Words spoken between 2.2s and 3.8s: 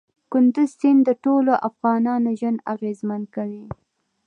ژوند اغېزمن کوي.